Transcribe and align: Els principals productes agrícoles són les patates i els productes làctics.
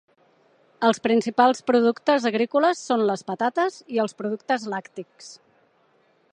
Els 0.87 0.99
principals 1.07 1.61
productes 1.67 2.25
agrícoles 2.31 2.81
són 2.87 3.05
les 3.11 3.25
patates 3.29 3.79
i 3.97 4.03
els 4.05 4.19
productes 4.23 4.69
làctics. 4.75 5.33